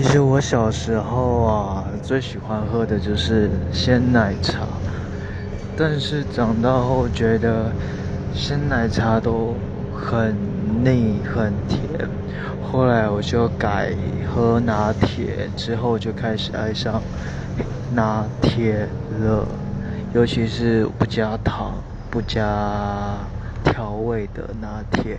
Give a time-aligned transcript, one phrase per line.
[0.00, 4.64] 其实我小时候啊最喜欢喝的就是鲜奶茶
[5.74, 7.72] 但是长大后觉得
[8.32, 9.52] 鲜奶茶都
[9.92, 10.32] 很
[10.84, 12.08] 腻很甜。
[12.62, 13.92] 后来我就改
[14.32, 17.02] 喝拿铁之后就开始爱上
[17.90, 18.88] 拿铁
[19.20, 19.44] 了
[20.14, 21.74] 尤其是不加糖
[22.08, 23.18] 不加
[23.64, 25.18] 调味的拿铁。